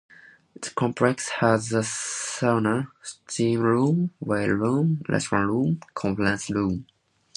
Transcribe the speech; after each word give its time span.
The 0.59 0.71
complex 0.71 1.29
has 1.29 1.71
a 1.73 1.83
sauna, 1.83 2.87
steam 3.03 3.59
room, 3.59 4.09
weight 4.19 4.47
room, 4.49 5.03
restaurant 5.07 5.53
and 5.63 5.93
conference 5.93 6.49
room. 6.49 6.87